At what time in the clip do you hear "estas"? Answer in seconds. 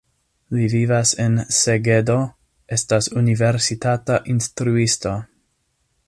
2.77-3.09